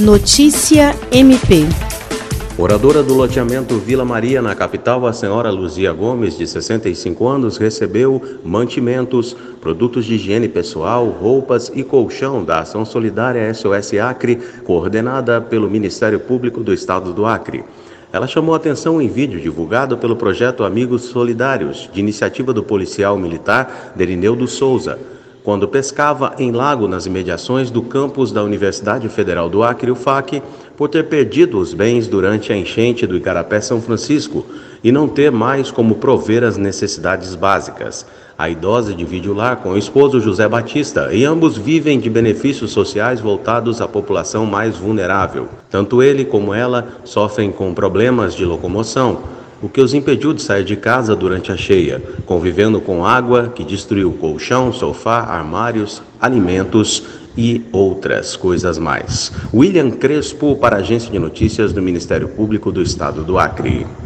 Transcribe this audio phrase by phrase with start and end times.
[0.00, 1.68] Notícia MP.
[2.58, 8.20] Moradora do loteamento Vila Maria, na capital, a senhora Luzia Gomes, de 65 anos, recebeu
[8.42, 14.34] mantimentos, produtos de higiene pessoal, roupas e colchão da Ação Solidária SOS Acre,
[14.64, 17.62] coordenada pelo Ministério Público do Estado do Acre.
[18.12, 23.92] Ela chamou atenção em vídeo divulgado pelo projeto Amigos Solidários, de iniciativa do policial militar
[23.94, 24.98] Derineudo Souza
[25.44, 30.42] quando pescava em lago nas imediações do campus da Universidade Federal do Acre, UFAC,
[30.74, 34.46] por ter perdido os bens durante a enchente do Igarapé São Francisco
[34.82, 38.06] e não ter mais como prover as necessidades básicas.
[38.38, 42.72] A idosa divide o lar com o esposo José Batista e ambos vivem de benefícios
[42.72, 45.48] sociais voltados à população mais vulnerável.
[45.70, 49.33] Tanto ele como ela sofrem com problemas de locomoção
[49.64, 53.64] o que os impediu de sair de casa durante a cheia, convivendo com água que
[53.64, 57.02] destruiu colchão, sofá, armários, alimentos
[57.34, 59.32] e outras coisas mais.
[59.54, 63.86] William Crespo para a Agência de Notícias do Ministério Público do Estado do Acre.